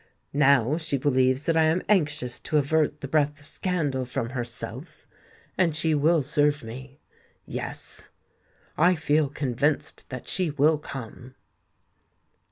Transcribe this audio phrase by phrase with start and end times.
[0.33, 5.05] Now she believes that I am anxious to avert the breath of scandal from herself;
[5.59, 6.99] and she will serve me:
[7.45, 11.35] yes—I feel convinced that she will come!"